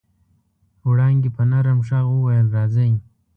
[0.87, 2.91] وړانګې په نرم غږ وويل راځئ.